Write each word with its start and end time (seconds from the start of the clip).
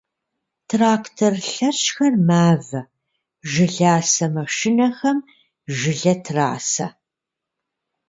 Трактор 0.69 1.33
лъэщхэр 1.53 2.13
мавэ, 2.27 2.81
жыласэ 3.51 4.27
машинэхэм 4.35 5.17
жылэ 5.75 6.13
трасэ. 6.23 6.87